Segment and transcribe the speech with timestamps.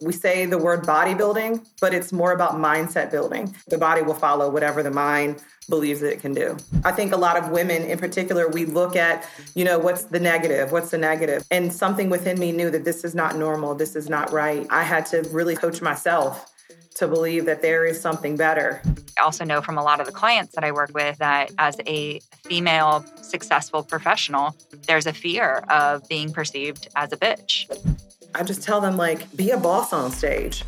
[0.00, 3.54] we say the word bodybuilding, but it's more about mindset building.
[3.68, 6.56] The body will follow whatever the mind believes that it can do.
[6.84, 10.18] I think a lot of women in particular, we look at, you know, what's the
[10.18, 10.72] negative?
[10.72, 11.44] What's the negative?
[11.50, 13.74] And something within me knew that this is not normal.
[13.74, 14.66] This is not right.
[14.70, 16.50] I had to really coach myself
[16.96, 18.82] to believe that there is something better.
[19.16, 21.76] I also know from a lot of the clients that I work with that as
[21.86, 24.56] a female successful professional,
[24.86, 27.68] there's a fear of being perceived as a bitch.
[28.34, 30.64] I just tell them, like, be a boss on stage.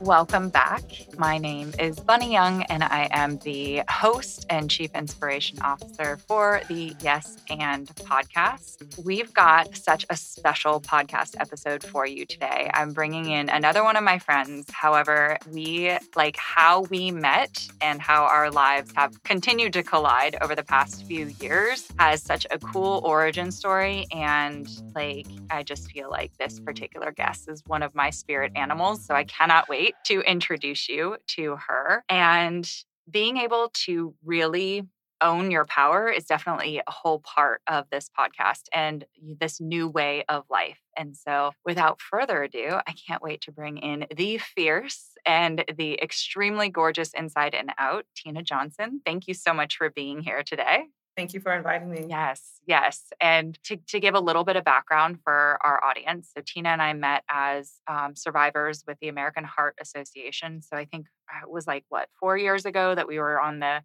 [0.00, 0.84] Welcome back.
[1.18, 6.60] My name is Bunny Young, and I am the host and Chief Inspiration Officer for
[6.68, 9.04] the Yes and podcast.
[9.04, 12.70] We've got such a special podcast episode for you today.
[12.74, 14.70] I'm bringing in another one of my friends.
[14.70, 20.54] However, we like how we met and how our lives have continued to collide over
[20.54, 24.06] the past few years has such a cool origin story.
[24.12, 29.04] And like, I just feel like this particular guest is one of my spirit animals.
[29.04, 32.04] So I cannot wait to introduce you to her.
[32.08, 32.70] And
[33.10, 34.84] being able to really
[35.20, 39.04] own your power is definitely a whole part of this podcast and
[39.40, 40.78] this new way of life.
[40.96, 46.00] And so, without further ado, I can't wait to bring in the fierce and the
[46.00, 49.00] extremely gorgeous inside and out, Tina Johnson.
[49.04, 50.84] Thank you so much for being here today.
[51.18, 52.06] Thank you for inviting me.
[52.08, 53.02] Yes, yes.
[53.20, 56.80] And to, to give a little bit of background for our audience, so Tina and
[56.80, 60.62] I met as um, survivors with the American Heart Association.
[60.62, 63.58] So I think uh, it was like, what, four years ago that we were on
[63.58, 63.82] the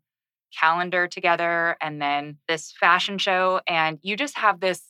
[0.56, 3.62] calendar together and then this fashion show.
[3.66, 4.84] And you just have this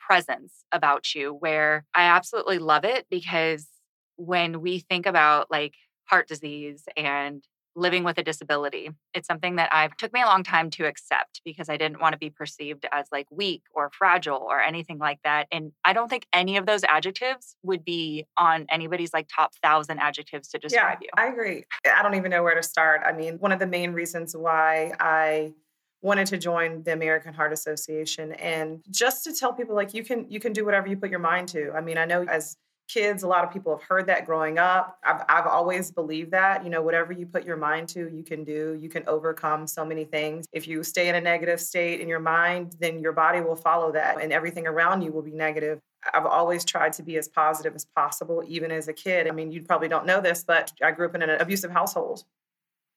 [0.00, 3.66] presence about you where I absolutely love it because
[4.16, 5.74] when we think about like
[6.06, 7.44] heart disease and
[7.76, 8.90] living with a disability.
[9.12, 12.12] It's something that I've took me a long time to accept because I didn't want
[12.12, 15.46] to be perceived as like weak or fragile or anything like that.
[15.50, 19.98] And I don't think any of those adjectives would be on anybody's like top thousand
[19.98, 21.08] adjectives to describe yeah, you.
[21.16, 21.64] I agree.
[21.84, 23.02] I don't even know where to start.
[23.04, 25.54] I mean, one of the main reasons why I
[26.04, 30.30] wanted to join the American Heart Association and just to tell people like you can
[30.30, 31.72] you can do whatever you put your mind to.
[31.72, 32.56] I mean, I know as
[32.88, 36.64] kids a lot of people have heard that growing up I've, I've always believed that
[36.64, 39.84] you know whatever you put your mind to you can do you can overcome so
[39.84, 43.40] many things if you stay in a negative state in your mind then your body
[43.40, 45.80] will follow that and everything around you will be negative
[46.12, 49.26] I've always tried to be as positive as possible, even as a kid.
[49.26, 52.24] I mean, you probably don't know this, but I grew up in an abusive household.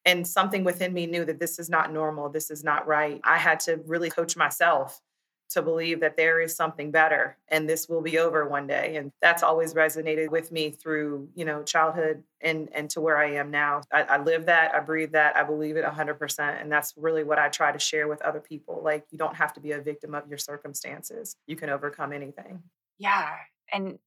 [0.06, 2.30] And something within me knew that this is not normal.
[2.30, 3.20] This is not right.
[3.24, 5.02] I had to really coach myself
[5.50, 9.12] to believe that there is something better and this will be over one day and
[9.22, 13.50] that's always resonated with me through you know childhood and and to where i am
[13.50, 17.24] now i, I live that i breathe that i believe it 100% and that's really
[17.24, 19.82] what i try to share with other people like you don't have to be a
[19.82, 22.62] victim of your circumstances you can overcome anything
[22.98, 23.36] yeah
[23.72, 24.00] and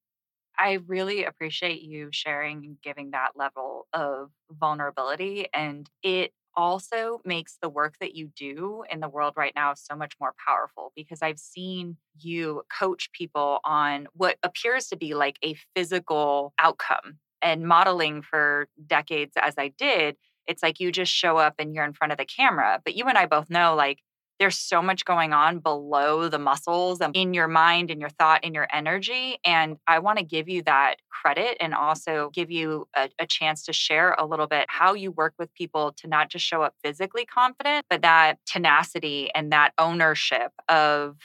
[0.59, 5.47] I really appreciate you sharing and giving that level of vulnerability.
[5.55, 9.95] And it also makes the work that you do in the world right now so
[9.95, 15.39] much more powerful because I've seen you coach people on what appears to be like
[15.45, 20.17] a physical outcome and modeling for decades as I did.
[20.47, 22.81] It's like you just show up and you're in front of the camera.
[22.85, 23.99] But you and I both know like
[24.41, 28.41] there's so much going on below the muscles and in your mind and your thought
[28.43, 29.39] and your energy.
[29.45, 33.63] And I want to give you that credit and also give you a, a, chance
[33.65, 36.75] to share a little bit how you work with people to not just show up
[36.83, 41.17] physically confident, but that tenacity and that ownership of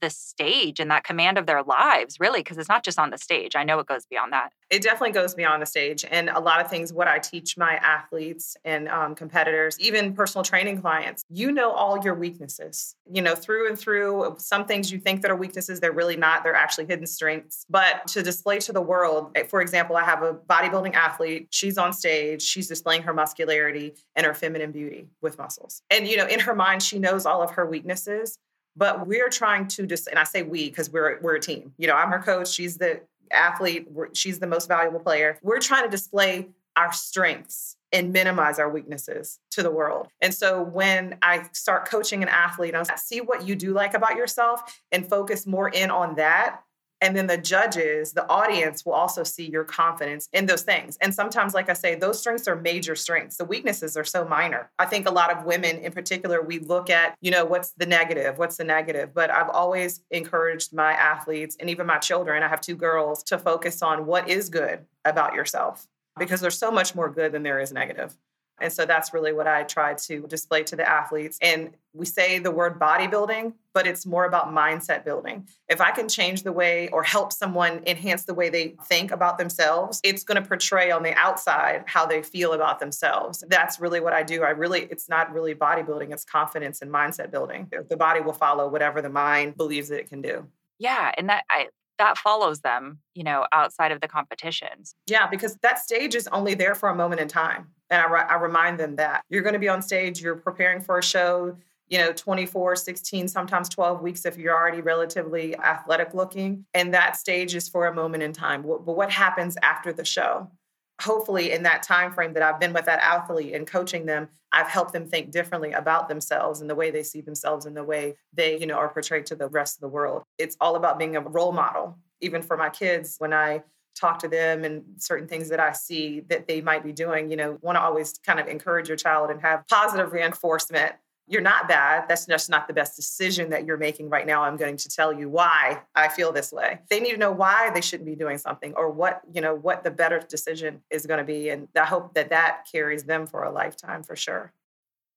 [0.00, 3.18] the stage and that command of their lives, really, because it's not just on the
[3.18, 3.56] stage.
[3.56, 4.52] I know it goes beyond that.
[4.70, 6.04] It definitely goes beyond the stage.
[6.10, 10.44] And a lot of things, what I teach my athletes and um, competitors, even personal
[10.44, 14.36] training clients, you know all your weaknesses, you know, through and through.
[14.38, 17.64] Some things you think that are weaknesses, they're really not, they're actually hidden strengths.
[17.70, 21.78] But to display to the world, eh, for example, I have a bodybuilding athlete, she's
[21.78, 25.82] on stage, she's displaying her muscularity and her feminine beauty with muscles.
[25.90, 28.38] And, you know, in her mind, she knows all of her weaknesses
[28.78, 31.74] but we're trying to just, and I say we because we're we're a team.
[31.76, 32.48] You know, I'm her coach.
[32.48, 33.00] She's the
[33.30, 33.88] athlete.
[34.14, 35.38] she's the most valuable player.
[35.42, 40.08] We're trying to display our strengths and minimize our weaknesses to the world.
[40.20, 44.16] And so when I start coaching an athlete, I see what you do like about
[44.16, 46.60] yourself and focus more in on that
[47.00, 50.98] and then the judges, the audience will also see your confidence in those things.
[51.00, 53.36] And sometimes, like I say, those strengths are major strengths.
[53.36, 54.70] The weaknesses are so minor.
[54.78, 57.86] I think a lot of women in particular, we look at, you know, what's the
[57.86, 58.38] negative?
[58.38, 59.14] What's the negative?
[59.14, 63.38] But I've always encouraged my athletes and even my children, I have two girls, to
[63.38, 65.86] focus on what is good about yourself
[66.18, 68.16] because there's so much more good than there is negative.
[68.60, 71.38] And so that's really what I try to display to the athletes.
[71.40, 75.48] And we say the word bodybuilding, but it's more about mindset building.
[75.68, 79.38] If I can change the way or help someone enhance the way they think about
[79.38, 83.42] themselves, it's going to portray on the outside how they feel about themselves.
[83.48, 84.42] That's really what I do.
[84.42, 87.70] I really, it's not really bodybuilding, it's confidence and mindset building.
[87.88, 90.46] The body will follow whatever the mind believes that it can do.
[90.78, 91.10] Yeah.
[91.16, 91.68] And that, I,
[91.98, 94.94] that follows them, you know, outside of the competitions.
[95.06, 97.68] Yeah, because that stage is only there for a moment in time.
[97.90, 100.98] And I, I remind them that you're going to be on stage, you're preparing for
[100.98, 101.56] a show,
[101.88, 106.66] you know, 24, 16, sometimes 12 weeks if you're already relatively athletic looking.
[106.74, 108.62] And that stage is for a moment in time.
[108.62, 110.50] But what happens after the show?
[111.00, 114.66] Hopefully, in that time frame that I've been with that athlete and coaching them, I've
[114.66, 118.16] helped them think differently about themselves and the way they see themselves and the way
[118.32, 120.24] they, you know, are portrayed to the rest of the world.
[120.38, 121.96] It's all about being a role model.
[122.20, 123.62] Even for my kids, when I
[123.94, 127.36] talk to them and certain things that I see that they might be doing, you
[127.36, 130.94] know, want to always kind of encourage your child and have positive reinforcement.
[131.28, 132.08] You're not bad.
[132.08, 134.42] That's just not the best decision that you're making right now.
[134.42, 136.80] I'm going to tell you why I feel this way.
[136.88, 139.84] They need to know why they shouldn't be doing something or what, you know, what
[139.84, 141.50] the better decision is going to be.
[141.50, 144.52] And I hope that that carries them for a lifetime for sure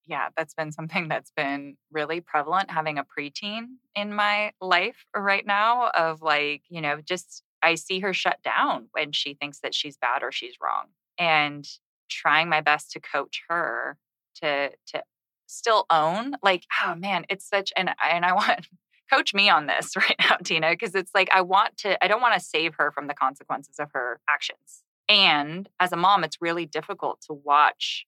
[0.08, 5.46] yeah, that's been something that's been really prevalent having a preteen in my life right
[5.46, 9.76] now of like, you know, just I see her shut down when she thinks that
[9.76, 10.88] she's bad or she's wrong.
[11.18, 11.68] And
[12.10, 13.98] trying my best to coach her
[14.42, 15.04] to to
[15.52, 18.68] still own like oh man it's such and and I want
[19.12, 22.22] coach me on this right now Tina because it's like I want to I don't
[22.22, 24.84] want to save her from the consequences of her actions.
[25.10, 28.06] And as a mom it's really difficult to watch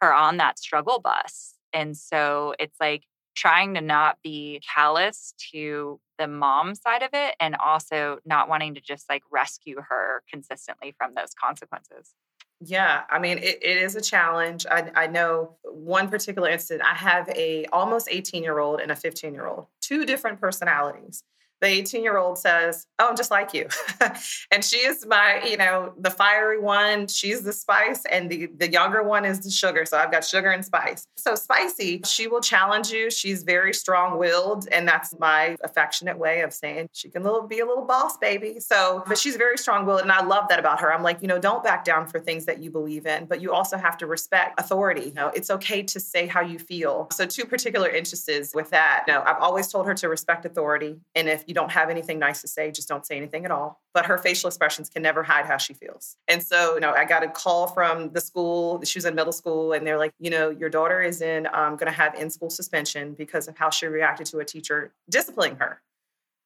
[0.00, 1.54] her on that struggle bus.
[1.72, 3.02] And so it's like
[3.34, 8.74] trying to not be callous to the mom side of it and also not wanting
[8.74, 12.14] to just like rescue her consistently from those consequences.
[12.60, 14.64] Yeah, I mean, it, it is a challenge.
[14.70, 16.88] I, I know one particular incident.
[16.88, 21.22] I have a almost 18 year old and a 15 year old, two different personalities
[21.60, 23.68] the 18 year old says, Oh, I'm just like you.
[24.50, 27.06] and she is my, you know, the fiery one.
[27.06, 29.84] She's the spice, and the, the younger one is the sugar.
[29.84, 31.06] So I've got sugar and spice.
[31.16, 33.10] So spicy, she will challenge you.
[33.10, 34.68] She's very strong willed.
[34.70, 38.60] And that's my affectionate way of saying she can little, be a little boss baby.
[38.60, 40.02] So, but she's very strong willed.
[40.02, 40.92] And I love that about her.
[40.92, 43.52] I'm like, you know, don't back down for things that you believe in, but you
[43.52, 45.06] also have to respect authority.
[45.06, 47.08] You know, it's okay to say how you feel.
[47.12, 49.04] So, two particular instances with that.
[49.06, 50.96] You know, I've always told her to respect authority.
[51.14, 53.80] And if you don't have anything nice to say, just don't say anything at all.
[53.94, 56.16] But her facial expressions can never hide how she feels.
[56.28, 58.82] And so, you know, I got a call from the school.
[58.84, 61.76] She was in middle school, and they're like, you know, your daughter is in um,
[61.76, 65.56] going to have in school suspension because of how she reacted to a teacher disciplining
[65.56, 65.80] her.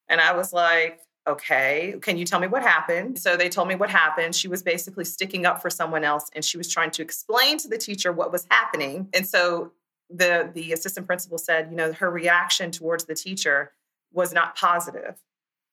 [0.07, 3.19] And I was like, okay, can you tell me what happened?
[3.19, 4.35] So they told me what happened.
[4.35, 7.67] She was basically sticking up for someone else and she was trying to explain to
[7.67, 9.07] the teacher what was happening.
[9.13, 9.71] And so
[10.09, 13.71] the the assistant principal said, you know, her reaction towards the teacher
[14.13, 15.15] was not positive.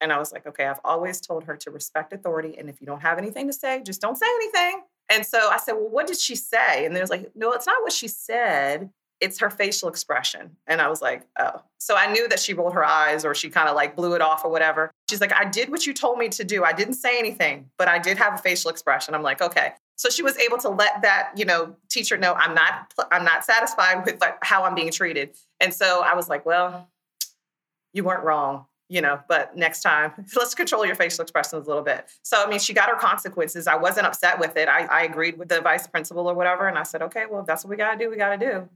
[0.00, 2.56] And I was like, okay, I've always told her to respect authority.
[2.56, 4.82] And if you don't have anything to say, just don't say anything.
[5.08, 6.84] And so I said, well, what did she say?
[6.84, 8.90] And they was like, no, it's not what she said.
[9.20, 10.56] It's her facial expression.
[10.68, 11.62] And I was like, oh.
[11.78, 14.20] So I knew that she rolled her eyes or she kind of like blew it
[14.20, 14.92] off or whatever.
[15.10, 16.62] She's like, I did what you told me to do.
[16.62, 19.14] I didn't say anything, but I did have a facial expression.
[19.14, 19.72] I'm like, okay.
[19.96, 23.44] So she was able to let that, you know, teacher know I'm not I'm not
[23.44, 25.34] satisfied with how I'm being treated.
[25.58, 26.88] And so I was like, well,
[27.98, 31.82] you weren't wrong you know, but next time, let's control your facial expressions a little
[31.82, 32.06] bit.
[32.22, 33.66] So, I mean, she got her consequences.
[33.66, 34.68] I wasn't upset with it.
[34.68, 36.68] I, I agreed with the vice principal or whatever.
[36.68, 38.68] And I said, okay, well, that's what we got to do, we got to do.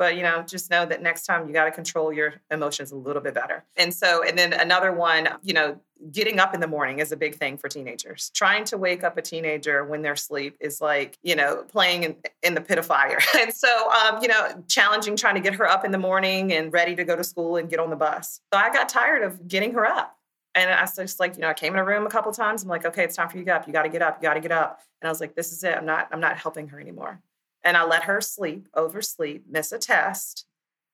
[0.00, 2.96] But, you know, just know that next time you got to control your emotions a
[2.96, 3.66] little bit better.
[3.76, 5.78] And so, and then another one, you know,
[6.10, 8.30] getting up in the morning is a big thing for teenagers.
[8.34, 12.16] Trying to wake up a teenager when they're asleep is like, you know, playing in,
[12.42, 13.18] in the pit of fire.
[13.38, 16.72] and so, um, you know, challenging trying to get her up in the morning and
[16.72, 18.40] ready to go to school and get on the bus.
[18.54, 20.16] So I got tired of getting her up.
[20.54, 22.62] And I was just like, you know, I came in a room a couple times.
[22.62, 23.66] I'm like, okay, it's time for you to get up.
[23.66, 24.16] You got to get up.
[24.16, 24.80] You got to get up.
[25.02, 25.76] And I was like, this is it.
[25.76, 27.20] I'm not, I'm not helping her anymore.
[27.64, 30.46] And I let her sleep, oversleep, miss a test.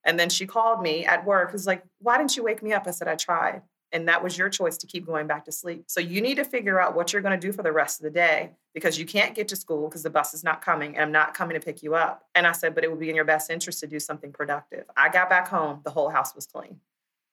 [0.03, 1.51] And then she called me at work.
[1.53, 2.87] Was like, why didn't you wake me up?
[2.87, 3.61] I said, I tried.
[3.93, 5.85] And that was your choice to keep going back to sleep.
[5.87, 8.03] So you need to figure out what you're going to do for the rest of
[8.03, 11.03] the day because you can't get to school because the bus is not coming and
[11.03, 12.25] I'm not coming to pick you up.
[12.35, 14.85] And I said, but it would be in your best interest to do something productive.
[14.97, 16.81] I got back home, the whole house was clean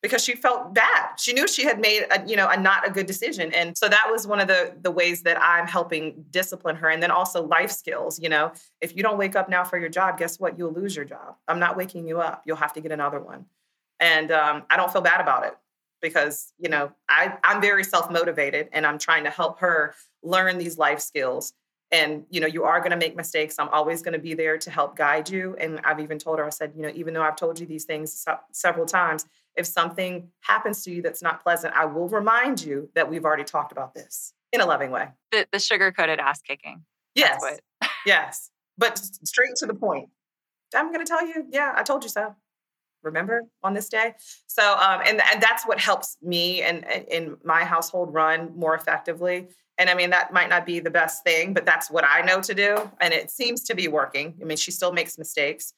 [0.04, 1.14] because she felt bad.
[1.16, 3.54] She knew she had made a, you know, a not a good decision.
[3.54, 6.90] And so that was one of the the ways that I'm helping discipline her.
[6.90, 9.88] And then also life skills, you know, if you don't wake up now for your
[9.88, 10.58] job, guess what?
[10.58, 11.36] You'll lose your job.
[11.48, 12.42] I'm not waking you up.
[12.44, 13.46] You'll have to get another one.
[13.98, 15.56] And um, I don't feel bad about it
[16.02, 20.76] because, you know, I, I'm very self-motivated and I'm trying to help her learn these
[20.76, 21.54] life skills
[21.92, 24.56] and you know you are going to make mistakes i'm always going to be there
[24.56, 27.22] to help guide you and i've even told her i said you know even though
[27.22, 31.74] i've told you these things several times if something happens to you that's not pleasant
[31.74, 35.08] i will remind you that we've already talked about this in a loving way.
[35.32, 36.84] The, the sugar coated ass kicking.
[37.14, 37.42] Yes.
[38.06, 38.50] yes.
[38.78, 40.08] But straight to the point.
[40.74, 42.34] I'm going to tell you yeah i told you so.
[43.02, 44.14] Remember on this day?
[44.46, 49.48] So um, and, and that's what helps me and in my household run more effectively.
[49.76, 52.40] And I mean, that might not be the best thing, but that's what I know
[52.40, 52.90] to do.
[53.00, 54.34] And it seems to be working.
[54.40, 55.74] I mean, she still makes mistakes,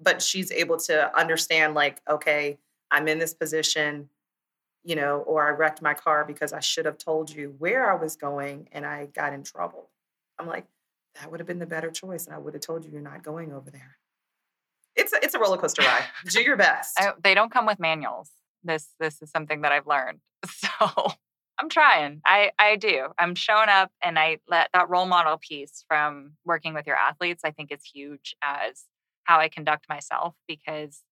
[0.00, 2.58] but she's able to understand, like, okay,
[2.90, 4.08] I'm in this position,
[4.84, 7.94] you know, or I wrecked my car because I should have told you where I
[7.94, 9.90] was going and I got in trouble.
[10.38, 10.66] I'm like,
[11.20, 12.26] that would have been the better choice.
[12.26, 13.96] And I would have told you you're not going over there.
[14.94, 16.04] It's a, it's a roller coaster ride.
[16.28, 16.98] do your best.
[16.98, 18.30] I, they don't come with manuals.
[18.64, 20.20] This this is something that I've learned.
[20.48, 21.12] So
[21.58, 22.20] I'm trying.
[22.26, 23.08] I I do.
[23.18, 27.42] I'm showing up and I let that role model piece from working with your athletes
[27.44, 28.84] I think is huge as
[29.24, 31.02] how I conduct myself because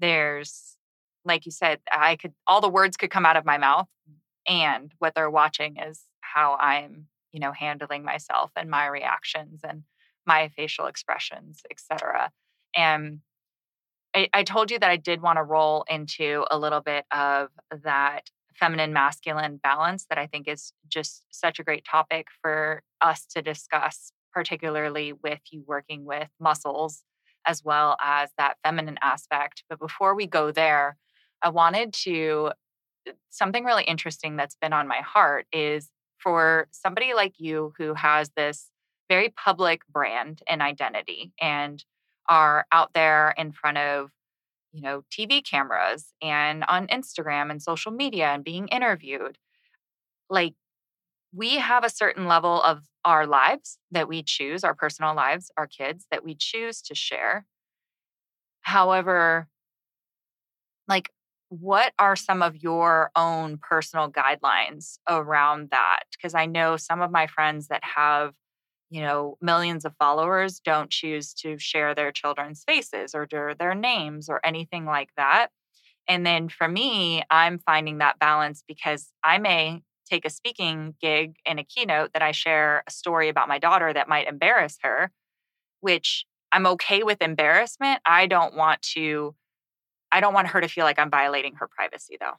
[0.00, 0.76] there's
[1.24, 3.88] like you said I could all the words could come out of my mouth
[4.46, 9.84] and what they're watching is how I'm, you know, handling myself and my reactions and
[10.26, 12.30] my facial expressions, etc.
[12.76, 13.20] And
[14.14, 17.48] I, I told you that I did want to roll into a little bit of
[17.84, 23.26] that feminine masculine balance that I think is just such a great topic for us
[23.34, 27.02] to discuss, particularly with you working with muscles
[27.46, 29.64] as well as that feminine aspect.
[29.68, 30.96] But before we go there,
[31.44, 32.52] I wanted to
[33.08, 37.94] uh, something really interesting that's been on my heart is for somebody like you who
[37.94, 38.70] has this
[39.10, 41.84] very public brand and identity and
[42.28, 44.10] are out there in front of
[44.72, 49.38] you know, TV cameras and on Instagram and social media and being interviewed.
[50.30, 50.54] Like,
[51.32, 55.66] we have a certain level of our lives that we choose, our personal lives, our
[55.68, 57.46] kids that we choose to share.
[58.62, 59.48] However,
[60.88, 61.10] like,
[61.48, 66.04] what are some of your own personal guidelines around that?
[66.12, 68.34] Because I know some of my friends that have
[68.90, 73.26] you know, millions of followers don't choose to share their children's faces or
[73.58, 75.48] their, names or anything like that.
[76.06, 81.34] And then for me, I'm finding that balance because I may take a speaking gig
[81.44, 85.10] in a keynote that I share a story about my daughter that might embarrass her,
[85.80, 88.00] which I'm okay with embarrassment.
[88.06, 89.34] I don't want to
[90.14, 92.38] I don't want her to feel like I'm violating her privacy though.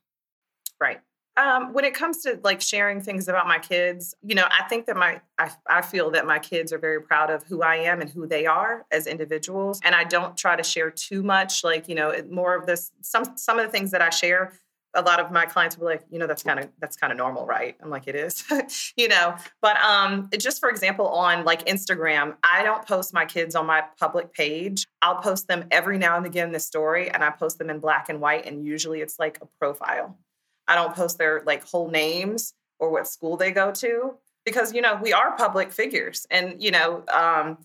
[0.80, 1.02] Right.
[1.38, 4.86] Um, when it comes to like sharing things about my kids, you know, I think
[4.86, 8.00] that my I, I feel that my kids are very proud of who I am
[8.00, 11.62] and who they are as individuals, and I don't try to share too much.
[11.66, 12.94] Like, you know, more of this.
[13.02, 14.54] Some some of the things that I share,
[14.96, 17.12] a lot of my clients will be like, you know, that's kind of that's kind
[17.12, 17.76] of normal, right?
[17.82, 18.44] I'm like, it is,
[18.98, 19.36] you know.
[19.62, 23.84] But um, just for example, on like Instagram, I don't post my kids on my
[24.00, 24.88] public page.
[25.02, 27.80] I'll post them every now and again in the story, and I post them in
[27.80, 30.18] black and white, and usually it's like a profile.
[30.68, 34.82] I don't post their like whole names or what school they go to because you
[34.82, 37.58] know we are public figures and you know um,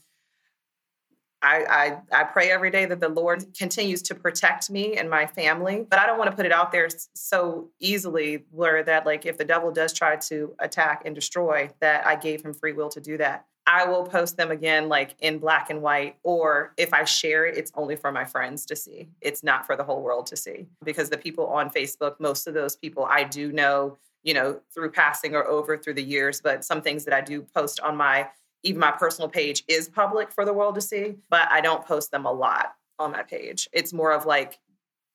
[1.42, 5.26] I, I, I pray every day that the Lord continues to protect me and my
[5.26, 9.24] family, but I don't want to put it out there so easily where that like
[9.24, 12.90] if the devil does try to attack and destroy, that I gave him free will
[12.90, 13.46] to do that.
[13.66, 17.56] I will post them again, like in black and white, or if I share it,
[17.56, 19.08] it's only for my friends to see.
[19.20, 22.54] It's not for the whole world to see because the people on Facebook, most of
[22.54, 26.64] those people I do know, you know, through passing or over through the years, but
[26.64, 28.28] some things that I do post on my
[28.62, 32.10] even my personal page is public for the world to see, but I don't post
[32.10, 33.68] them a lot on my page.
[33.72, 34.58] It's more of like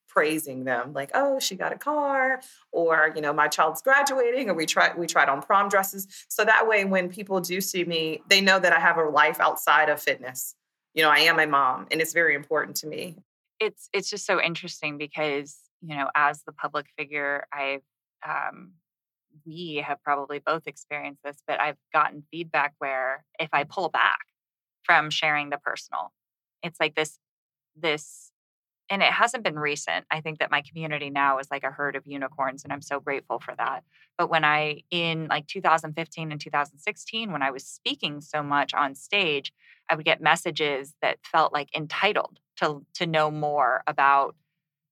[0.08, 2.40] praising them like oh she got a car
[2.72, 6.08] or you know my child's graduating or we tried we tried on prom dresses.
[6.30, 9.42] So that way when people do see me they know that i have a life
[9.42, 10.56] outside of fitness.
[10.94, 13.18] You know i am a mom and it's very important to me.
[13.60, 17.82] It's it's just so interesting because you know as the public figure i've
[18.26, 18.72] um,
[19.46, 24.20] we have probably both experienced this but i've gotten feedback where if i pull back
[24.84, 26.12] from sharing the personal
[26.64, 27.20] it's like this
[27.76, 28.32] this
[28.90, 30.06] and it hasn't been recent.
[30.12, 33.00] I think that my community now is like a herd of unicorns, and I'm so
[33.00, 33.84] grateful for that.
[34.18, 38.96] But when I, in like 2015 and 2016, when I was speaking so much on
[38.96, 39.52] stage,
[39.90, 44.36] I would get messages that felt like entitled to to know more about.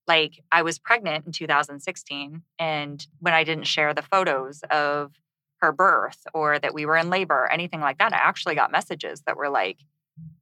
[0.06, 5.12] Like I was pregnant in 2016, and when I didn't share the photos of
[5.60, 8.70] her birth or that we were in labor or anything like that, I actually got
[8.70, 9.78] messages that were like,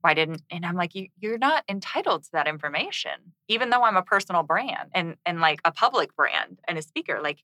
[0.01, 3.97] why didn't and i'm like you, you're not entitled to that information even though i'm
[3.97, 7.39] a personal brand and and like a public brand and a speaker like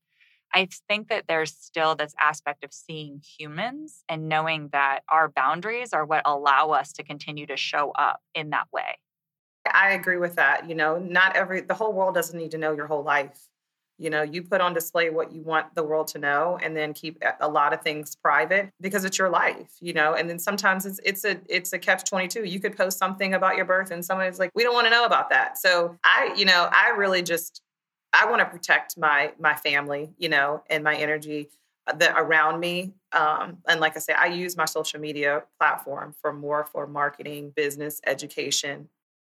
[0.54, 5.94] I think that there's still this aspect of seeing humans and knowing that our boundaries
[5.94, 8.98] are what allow us to continue to show up in that way.
[9.74, 10.70] I agree with that.
[10.70, 13.48] You know, not every, the whole world doesn't need to know your whole life.
[13.98, 16.94] You know, you put on display what you want the world to know and then
[16.94, 20.14] keep a lot of things private because it's your life, you know.
[20.14, 22.46] And then sometimes it's it's a it's a catch 22.
[22.46, 25.04] You could post something about your birth and somebody's like, "We don't want to know
[25.04, 27.62] about that." So, I, you know, I really just
[28.14, 31.50] I want to protect my my family, you know, and my energy
[31.86, 32.94] uh, that around me.
[33.12, 37.52] Um, and like I say, I use my social media platform for more for marketing,
[37.56, 38.88] business, education,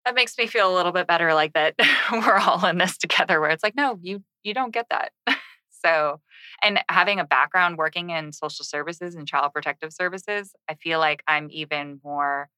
[0.04, 1.74] that makes me feel a little bit better like that
[2.12, 5.12] we're all in this together where it's like no you you don't get that.
[5.82, 6.20] So
[6.62, 11.22] and having a background working in social services and child protective services i feel like
[11.26, 12.50] i'm even more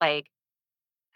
[0.00, 0.28] like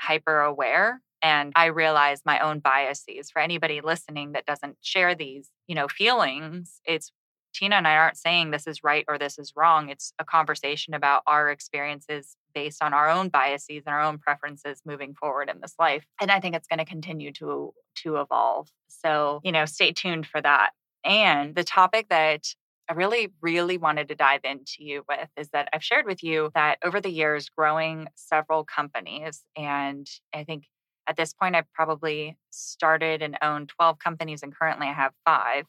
[0.00, 3.30] hyper aware and i realize my own biases.
[3.30, 7.12] For anybody listening that doesn't share these you know feelings it's
[7.58, 9.88] Tina and I aren't saying this is right or this is wrong.
[9.88, 14.82] It's a conversation about our experiences based on our own biases and our own preferences
[14.84, 16.04] moving forward in this life.
[16.20, 17.74] And I think it's going to continue to
[18.04, 18.68] to evolve.
[18.86, 20.70] So, you know, stay tuned for that.
[21.04, 22.44] And the topic that
[22.88, 26.50] I really, really wanted to dive into you with is that I've shared with you
[26.54, 30.64] that over the years, growing several companies, and I think
[31.08, 35.64] at this point, I've probably started and owned 12 companies, and currently I have five.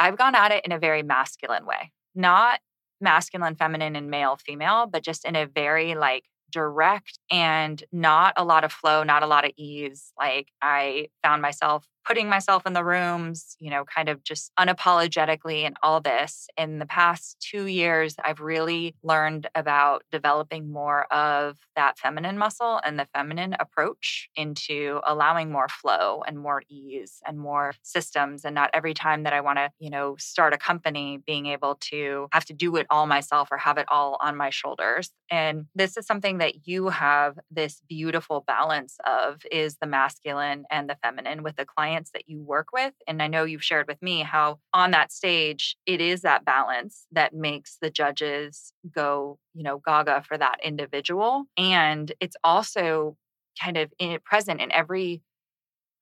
[0.00, 2.60] I've gone at it in a very masculine way, not
[3.02, 8.44] masculine, feminine, and male, female, but just in a very like direct and not a
[8.44, 10.12] lot of flow, not a lot of ease.
[10.18, 15.64] Like I found myself putting myself in the rooms, you know, kind of just unapologetically
[15.64, 16.48] and all this.
[16.58, 22.80] In the past two years, I've really learned about developing more of that feminine muscle
[22.84, 28.44] and the feminine approach into allowing more flow and more ease and more systems.
[28.44, 31.76] And not every time that I want to, you know, start a company, being able
[31.92, 35.12] to have to do it all myself or have it all on my shoulders.
[35.30, 40.90] And this is something that you have this beautiful balance of is the masculine and
[40.90, 42.94] the feminine with the client clients that you work with.
[43.06, 47.06] And I know you've shared with me how on that stage, it is that balance
[47.12, 51.44] that makes the judges go, you know, gaga for that individual.
[51.56, 53.16] And it's also
[53.62, 55.22] kind of in, present in every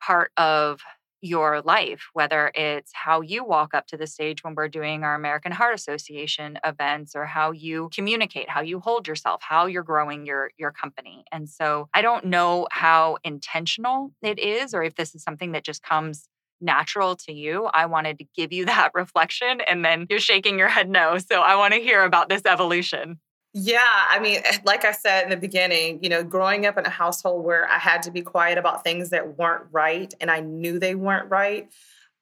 [0.01, 0.81] part of
[1.21, 5.15] your life, whether it's how you walk up to the stage when we're doing our
[5.15, 10.27] American Heart Association events or how you communicate, how you hold yourself, how you're growing
[10.27, 11.25] your your company.
[11.33, 15.65] And so I don't know how intentional it is or if this is something that
[15.65, 16.29] just comes
[16.61, 17.67] natural to you.
[17.67, 21.19] I wanted to give you that reflection and then you're shaking your head no.
[21.19, 23.19] So I want to hear about this evolution.
[23.55, 26.85] Yeah, I mean, eh, like I said in the beginning, you know, growing up in
[26.85, 30.41] a household where I had to be quiet about things that weren't right and I
[30.41, 31.69] knew they weren't right,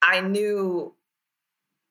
[0.02, 0.94] I knew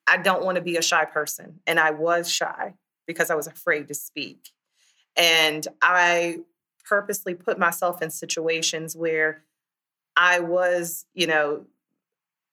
[0.07, 1.59] I don't want to be a shy person.
[1.65, 2.73] And I was shy
[3.07, 4.49] because I was afraid to speak.
[5.17, 6.39] And I
[6.85, 9.43] purposely put myself in situations where
[10.17, 11.65] I was, you know,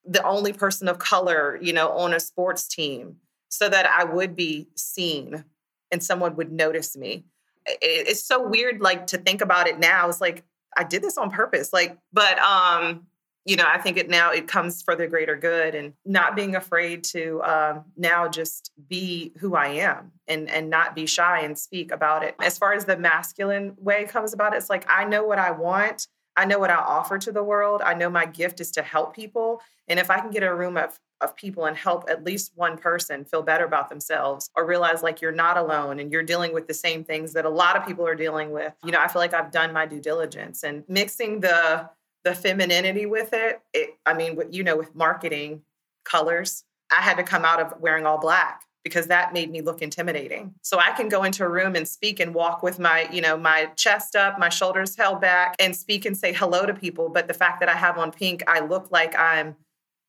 [0.04, 3.16] the only person of color, you know, on a sports team
[3.48, 5.44] so that I would be seen
[5.92, 7.24] and someone would notice me.
[7.66, 10.08] It's so weird, like to think about it now.
[10.08, 10.42] It's like
[10.76, 13.06] I did this on purpose, like, but um,
[13.44, 16.56] you know, I think it now it comes for the greater good and not being
[16.56, 21.58] afraid to um, now just be who I am and and not be shy and
[21.58, 22.34] speak about it.
[22.40, 25.50] As far as the masculine way comes about it, it's like I know what I
[25.50, 26.06] want.
[26.36, 27.82] I know what I offer to the world.
[27.84, 29.60] I know my gift is to help people.
[29.88, 32.76] And if I can get a room of of people and help at least one
[32.76, 36.66] person feel better about themselves or realize like you're not alone and you're dealing with
[36.66, 38.74] the same things that a lot of people are dealing with.
[38.84, 41.88] You know, I feel like I've done my due diligence and mixing the
[42.24, 45.62] the femininity with it, it I mean, you know, with marketing
[46.04, 49.80] colors, I had to come out of wearing all black because that made me look
[49.80, 50.54] intimidating.
[50.62, 53.36] So I can go into a room and speak and walk with my, you know,
[53.36, 57.28] my chest up, my shoulders held back and speak and say hello to people, but
[57.28, 59.56] the fact that I have on pink, I look like I'm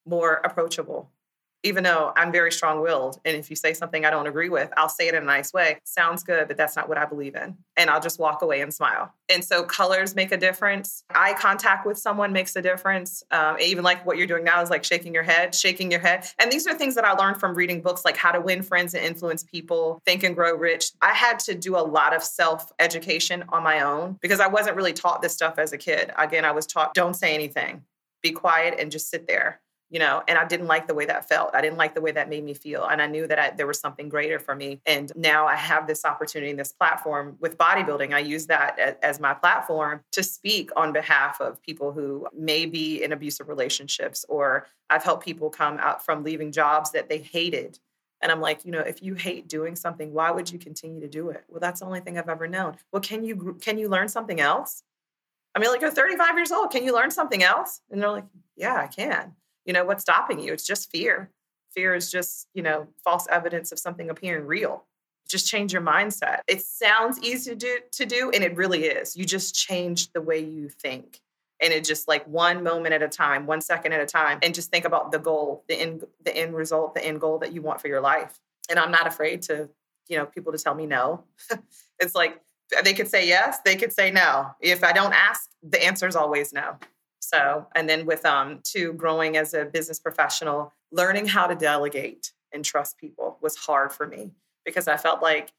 [0.06, 1.12] more approachable.
[1.64, 3.20] Even though I'm very strong willed.
[3.26, 5.54] And if you say something I don't agree with, I'll say it in a nice
[5.54, 5.80] way.
[5.86, 7.58] Sounds good, but that's not what I believe in.
[7.78, 9.14] And I'll just walk away and smile.
[9.30, 11.04] And so colors make a difference.
[11.10, 13.24] Eye contact with someone makes a difference.
[13.32, 16.28] Um, even like what you're doing now is like shaking your head, shaking your head.
[16.40, 18.94] And these are things that I learned from reading books like How to Win Friends
[18.94, 20.92] and Influence People, Think and Grow Rich.
[21.02, 24.76] I had to do a lot of self education on my own because I wasn't
[24.76, 26.12] really taught this stuff as a kid.
[26.18, 27.84] Again, I was taught don't say anything,
[28.22, 29.62] be quiet and just sit there
[29.94, 31.54] you know, and I didn't like the way that felt.
[31.54, 32.86] I didn't like the way that made me feel.
[32.86, 34.82] And I knew that I, there was something greater for me.
[34.88, 38.12] And now I have this opportunity, and this platform with bodybuilding.
[38.12, 42.66] I use that as, as my platform to speak on behalf of people who may
[42.66, 47.20] be in abusive relationships, or I've helped people come out from leaving jobs that they
[47.20, 47.78] hated.
[48.20, 51.08] And I'm like, you know, if you hate doing something, why would you continue to
[51.08, 51.44] do it?
[51.48, 52.78] Well, that's the only thing I've ever known.
[52.92, 54.82] Well, can you can you learn something else?
[55.54, 56.72] I mean, like you're 35 years old.
[56.72, 57.82] Can you learn something else?
[57.92, 58.26] And they're like,
[58.56, 60.54] yeah, I can you know what's stopping you?
[60.54, 61.30] It's just fear.
[61.74, 64.86] Fear is just you know false evidence of something appearing real.
[65.28, 66.40] Just change your mindset.
[66.48, 69.16] It sounds easy to do to do and it really is.
[69.16, 71.20] You just change the way you think.
[71.62, 74.54] And it just like one moment at a time one second at a time and
[74.54, 77.62] just think about the goal the end the end result the end goal that you
[77.62, 78.40] want for your life.
[78.70, 79.70] And i'm not afraid to
[80.08, 81.24] you know people to tell me no.
[82.00, 82.42] It's like
[82.84, 84.52] they could say yes they could say no.
[84.60, 86.78] If i don't ask the answer is always no
[87.24, 92.32] so, and then with um two growing as a business professional, learning how to delegate
[92.52, 94.32] and trust people was hard for me
[94.66, 95.52] because I felt like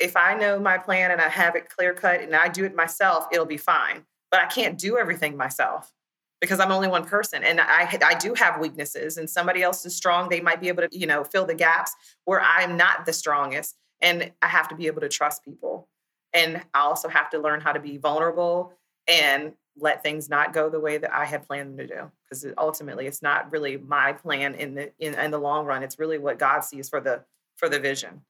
[0.00, 2.74] if I know my plan and I have it clear cut and I do it
[2.74, 4.04] myself, it'll be fine.
[4.30, 5.92] But I can't do everything myself
[6.40, 9.94] because I'm only one person and I I do have weaknesses and somebody else is
[9.94, 11.92] strong, they might be able to, you know, fill the gaps
[12.24, 15.88] where I'm not the strongest and I have to be able to trust people.
[16.32, 18.72] And I also have to learn how to be vulnerable
[19.06, 22.10] and let things not go the way that I had planned them to do.
[22.24, 25.82] Because ultimately, it's not really my plan in the in, in the long run.
[25.82, 27.22] It's really what God sees for the
[27.56, 28.22] for the vision.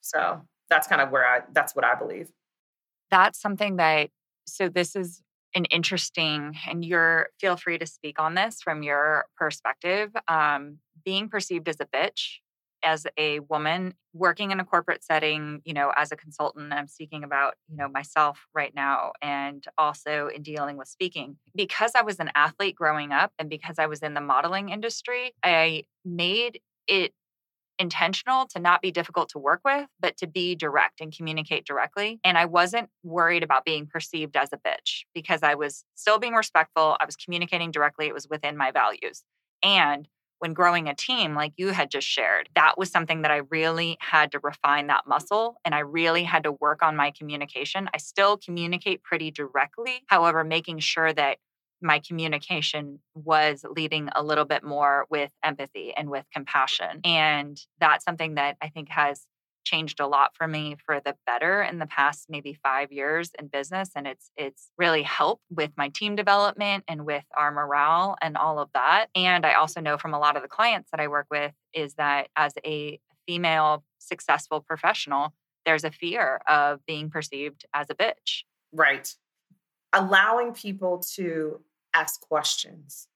[0.00, 2.30] So that's kind of where I that's what I believe.
[3.10, 4.10] That's something that
[4.46, 5.22] so this is
[5.54, 10.10] an interesting and you're feel free to speak on this from your perspective.
[10.28, 12.38] Um, being perceived as a bitch
[12.82, 17.24] as a woman working in a corporate setting, you know, as a consultant, I'm speaking
[17.24, 21.36] about, you know, myself right now and also in dealing with speaking.
[21.54, 25.34] Because I was an athlete growing up and because I was in the modeling industry,
[25.42, 27.12] I made it
[27.78, 32.18] intentional to not be difficult to work with, but to be direct and communicate directly.
[32.24, 36.34] And I wasn't worried about being perceived as a bitch because I was still being
[36.34, 36.96] respectful.
[37.00, 38.06] I was communicating directly.
[38.06, 39.22] It was within my values.
[39.62, 43.42] And when growing a team, like you had just shared, that was something that I
[43.50, 47.88] really had to refine that muscle and I really had to work on my communication.
[47.92, 51.38] I still communicate pretty directly, however, making sure that
[51.80, 57.00] my communication was leading a little bit more with empathy and with compassion.
[57.04, 59.26] And that's something that I think has
[59.68, 63.48] changed a lot for me for the better in the past maybe 5 years in
[63.48, 68.36] business and it's it's really helped with my team development and with our morale and
[68.36, 71.08] all of that and I also know from a lot of the clients that I
[71.08, 75.34] work with is that as a female successful professional
[75.66, 78.44] there's a fear of being perceived as a bitch.
[78.72, 79.14] Right.
[79.92, 81.60] Allowing people to
[81.94, 83.08] ask questions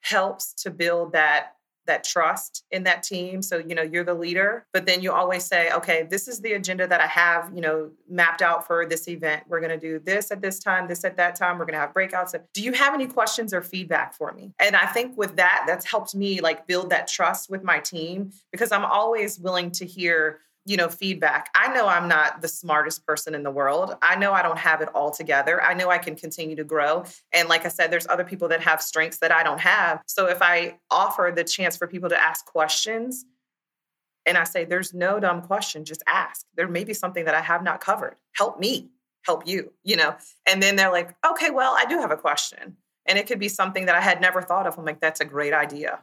[0.00, 1.55] helps to build that
[1.86, 3.42] that trust in that team.
[3.42, 6.52] So you know you're the leader but then you always say okay this is the
[6.52, 9.44] agenda that i have you know mapped out for this event.
[9.48, 11.58] We're going to do this at this time this at that time.
[11.58, 12.34] We're going to have breakouts.
[12.54, 14.52] Do you have any questions or feedback for me?
[14.58, 18.32] And i think with that that's helped me like build that trust with my team
[18.52, 21.48] because i'm always willing to hear you know feedback.
[21.54, 23.94] I know i'm not the smartest person in the world.
[24.02, 25.62] I know i don't have it all together.
[25.62, 27.04] I know i can continue to grow.
[27.32, 30.02] And like i said there's other people that have strengths that i don't have.
[30.06, 33.24] So if i offer the chance for people to ask questions
[34.26, 36.44] and i say there's no dumb question just ask.
[36.56, 38.16] There may be something that i have not covered.
[38.34, 38.90] Help me.
[39.24, 40.16] Help you you know?
[40.46, 42.76] And then they're like okay well i do have a question.
[43.08, 44.76] And it could be something that i had never thought of.
[44.76, 46.00] I'm like that's a great idea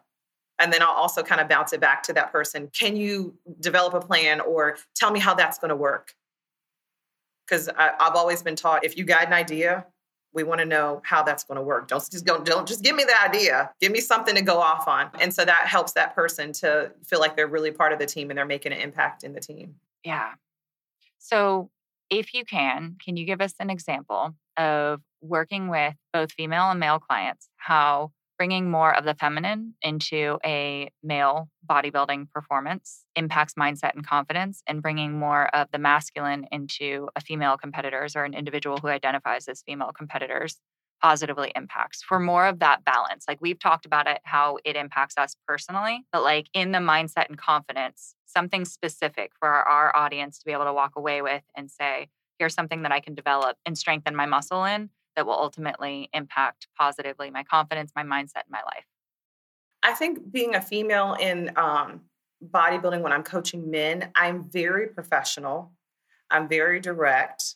[0.60, 2.70] and then I'll also kind of bounce it back to that person.
[2.78, 6.14] Can you develop a plan or tell me how that's going to work?
[7.48, 9.86] Because I've always been taught if you got an idea,
[10.34, 11.88] we want to know how that's going to work.
[11.88, 13.72] Don't just go, don't just give me the idea.
[13.80, 15.10] Give me something to go off on.
[15.20, 18.30] And so that helps that person to feel like they're really part of the team
[18.32, 19.76] and they're making an impact in the team.
[20.04, 20.32] Yeah.
[21.20, 21.70] So
[22.10, 26.80] if you can, can you give us an example of working with both female and
[26.80, 28.12] male clients, how
[28.44, 34.82] bringing more of the feminine into a male bodybuilding performance impacts mindset and confidence, and
[34.82, 39.64] bringing more of the masculine into a female competitors or an individual who identifies as
[39.66, 40.60] female competitors
[41.02, 43.24] positively impacts for more of that balance.
[43.30, 47.30] Like we've talked about it, how it impacts us personally, but like in the mindset
[47.30, 51.44] and confidence, something specific for our, our audience to be able to walk away with
[51.56, 55.34] and say, here's something that I can develop and strengthen my muscle in that will
[55.34, 58.86] ultimately impact positively my confidence, my mindset, my life?
[59.82, 62.02] I think being a female in um,
[62.46, 65.72] bodybuilding, when I'm coaching men, I'm very professional.
[66.32, 67.56] I'm very direct.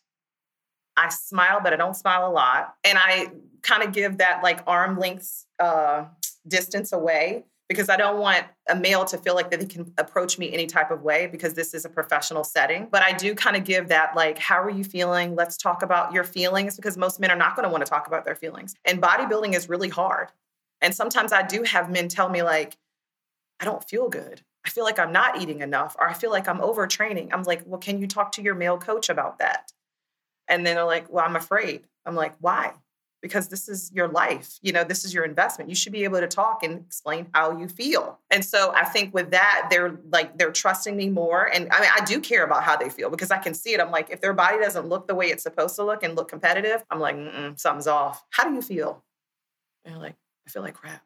[0.98, 2.76] I smile, but I don't smile a lot.
[2.84, 3.28] And I
[3.62, 6.06] kind of give that like arm length uh,
[6.48, 10.38] distance away because I don't want a male to feel like that they can approach
[10.38, 12.88] me any type of way because this is a professional setting.
[12.90, 15.36] But I do kind of give that, like, how are you feeling?
[15.36, 18.08] Let's talk about your feelings because most men are not going to want to talk
[18.08, 18.74] about their feelings.
[18.86, 20.30] And bodybuilding is really hard.
[20.82, 22.78] And sometimes I do have men tell me, like,
[23.60, 24.42] I don't feel good.
[24.66, 27.30] I feel like I'm not eating enough, or I feel like I'm overtraining.
[27.32, 29.72] I'm like, well, can you talk to your male coach about that?
[30.48, 31.86] And then they're like, well, I'm afraid.
[32.06, 32.74] I'm like, why?
[33.22, 34.60] Because this is your life.
[34.62, 35.70] You know, this is your investment.
[35.70, 38.20] You should be able to talk and explain how you feel.
[38.30, 41.46] And so I think with that, they're like, they're trusting me more.
[41.46, 43.82] And I mean, I do care about how they feel because I can see it.
[43.82, 46.30] I'm like, if their body doesn't look the way it's supposed to look and look
[46.30, 47.18] competitive, I'm like,
[47.58, 48.24] something's off.
[48.30, 49.04] How do you feel?
[49.84, 51.04] And they're like, I feel like crap.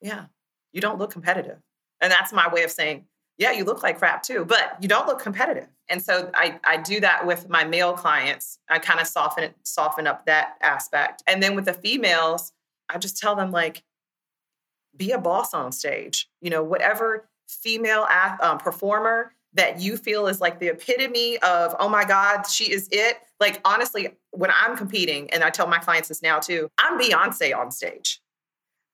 [0.00, 0.26] Yeah,
[0.72, 1.58] you don't look competitive.
[2.00, 3.04] And that's my way of saying,
[3.38, 5.68] yeah, you look like crap too, but you don't look competitive.
[5.92, 8.58] And so I, I do that with my male clients.
[8.70, 11.22] I kind of soften it, soften up that aspect.
[11.26, 12.52] And then with the females,
[12.88, 13.84] I just tell them like,
[14.96, 16.30] be a boss on stage.
[16.40, 18.06] You know, whatever female
[18.40, 22.88] um, performer that you feel is like the epitome of, oh my God, she is
[22.90, 23.18] it.
[23.38, 27.54] Like honestly, when I'm competing, and I tell my clients this now too, I'm Beyonce
[27.54, 28.21] on stage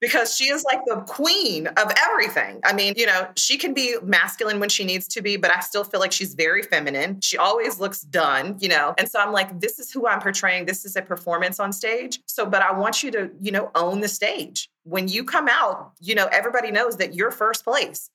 [0.00, 2.60] because she is like the queen of everything.
[2.64, 5.60] I mean, you know, she can be masculine when she needs to be, but I
[5.60, 7.20] still feel like she's very feminine.
[7.20, 8.94] She always looks done, you know.
[8.96, 10.66] And so I'm like, this is who I'm portraying.
[10.66, 12.20] This is a performance on stage.
[12.26, 14.70] So, but I want you to, you know, own the stage.
[14.84, 18.08] When you come out, you know, everybody knows that you're first place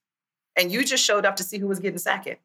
[0.56, 2.38] and you just showed up to see who was getting second.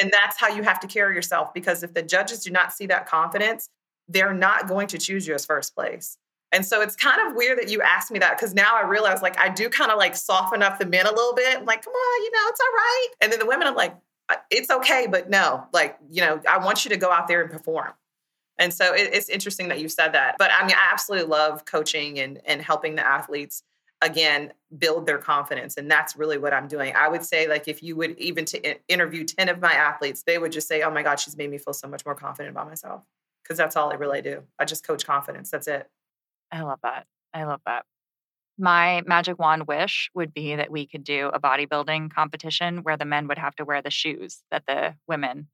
[0.00, 2.86] And that's how you have to carry yourself because if the judges do not see
[2.86, 3.68] that confidence,
[4.08, 6.16] they're not going to choose you as first place.
[6.52, 9.20] And so it's kind of weird that you asked me that because now I realize
[9.20, 11.58] like I do kind of like soften up the men a little bit.
[11.58, 13.08] I'm like, come on, you know, it's all right.
[13.20, 13.94] And then the women, I'm like,
[14.30, 17.42] uh, it's okay, but no, like, you know, I want you to go out there
[17.42, 17.92] and perform.
[18.58, 20.36] And so it, it's interesting that you said that.
[20.38, 23.62] But I mean, I absolutely love coaching and, and helping the athletes
[24.00, 27.82] again build their confidence and that's really what i'm doing i would say like if
[27.82, 31.02] you would even to interview 10 of my athletes they would just say oh my
[31.02, 33.02] god she's made me feel so much more confident about myself
[33.42, 35.90] because that's all i really do i just coach confidence that's it
[36.52, 37.06] I love that.
[37.34, 37.84] I love that.
[38.58, 43.04] My magic wand wish would be that we could do a bodybuilding competition where the
[43.04, 45.48] men would have to wear the shoes that the women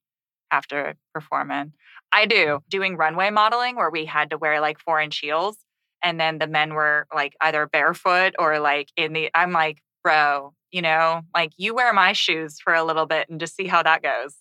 [0.50, 1.72] have to perform in.
[2.12, 5.58] I do doing runway modeling where we had to wear like four inch heels
[6.02, 10.54] and then the men were like either barefoot or like in the I'm like, bro,
[10.72, 13.82] you know, like you wear my shoes for a little bit and just see how
[13.82, 14.36] that goes.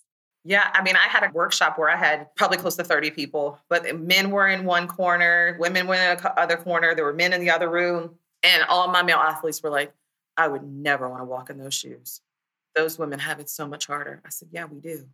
[0.46, 3.58] Yeah, I mean, I had a workshop where I had probably close to 30 people,
[3.70, 7.32] but men were in one corner, women were in the other corner, there were men
[7.32, 9.92] in the other room, and all my male athletes were like,
[10.36, 12.20] I would never want to walk in those shoes.
[12.74, 14.20] Those women have it so much harder.
[14.24, 15.06] I said, Yeah, we do,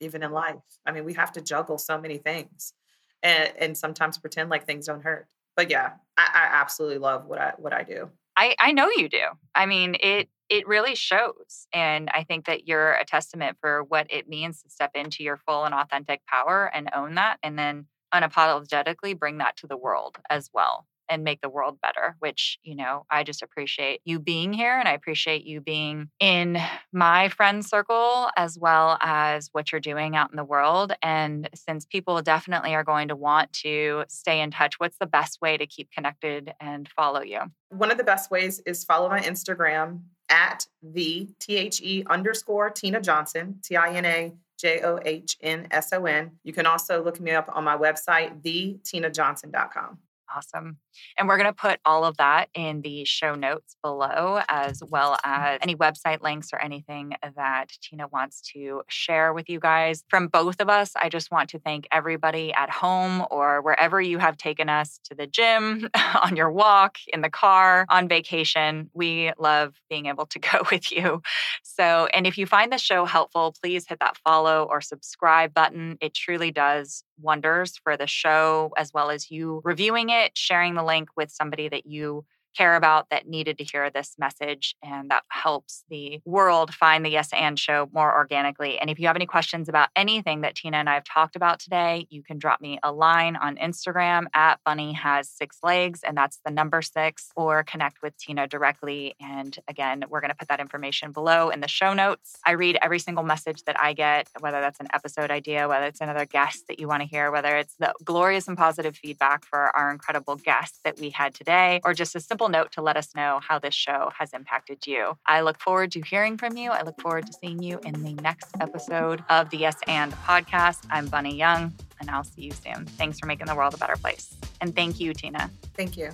[0.00, 0.56] even in life.
[0.86, 2.74] I mean, we have to juggle so many things
[3.22, 5.26] and, and sometimes pretend like things don't hurt.
[5.56, 8.10] But yeah, I, I absolutely love what I what I do.
[8.36, 9.24] I, I know you do.
[9.54, 11.68] I mean, it it really shows.
[11.72, 15.36] And I think that you're a testament for what it means to step into your
[15.36, 20.18] full and authentic power and own that and then unapologetically bring that to the world
[20.28, 24.52] as well and make the world better, which, you know, I just appreciate you being
[24.52, 26.58] here and I appreciate you being in
[26.92, 30.92] my friend circle as well as what you're doing out in the world.
[31.02, 35.40] And since people definitely are going to want to stay in touch, what's the best
[35.42, 37.40] way to keep connected and follow you?
[37.70, 42.70] One of the best ways is follow my Instagram at the T H E underscore
[42.70, 46.32] Tina Johnson, T I N A J O H N S O N.
[46.44, 49.98] You can also look me up on my website, thetinajohnson.com.
[50.34, 50.78] Awesome.
[51.18, 55.18] And we're going to put all of that in the show notes below, as well
[55.24, 60.04] as any website links or anything that Tina wants to share with you guys.
[60.08, 64.18] From both of us, I just want to thank everybody at home or wherever you
[64.18, 65.88] have taken us to the gym,
[66.22, 68.90] on your walk, in the car, on vacation.
[68.94, 71.22] We love being able to go with you.
[71.62, 75.98] So, and if you find the show helpful, please hit that follow or subscribe button.
[76.00, 80.84] It truly does wonders for the show, as well as you reviewing it, sharing the
[80.84, 82.24] link with somebody that you
[82.56, 84.74] care about that needed to hear this message.
[84.82, 88.78] And that helps the world find the Yes and Show more organically.
[88.78, 91.60] And if you have any questions about anything that Tina and I have talked about
[91.60, 96.16] today, you can drop me a line on Instagram at Bunny Has Six Legs, and
[96.16, 99.14] that's the number six, or connect with Tina directly.
[99.20, 102.38] And again, we're going to put that information below in the show notes.
[102.46, 106.00] I read every single message that I get, whether that's an episode idea, whether it's
[106.00, 109.76] another guest that you want to hear, whether it's the glorious and positive feedback for
[109.76, 112.96] our incredible guests that we had today, or just a simple simple note to let
[112.96, 115.12] us know how this show has impacted you.
[115.26, 116.70] I look forward to hearing from you.
[116.70, 120.86] I look forward to seeing you in the next episode of the Yes and podcast.
[120.90, 122.86] I'm Bunny Young, and I'll see you soon.
[122.86, 124.34] Thanks for making the world a better place.
[124.62, 125.50] And thank you, Tina.
[125.76, 126.12] Thank you.